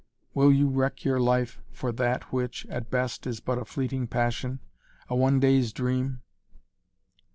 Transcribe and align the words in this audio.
Will 0.33 0.51
you 0.51 0.67
wreck 0.67 1.03
your 1.03 1.19
life 1.19 1.61
for 1.71 1.91
that 1.91 2.33
which, 2.33 2.65
at 2.71 2.89
best, 2.89 3.27
is 3.27 3.39
but 3.39 3.59
a 3.59 3.65
fleeting 3.65 4.07
passion 4.07 4.59
a 5.07 5.15
one 5.15 5.39
day's 5.39 5.71
dream?" 5.71 6.23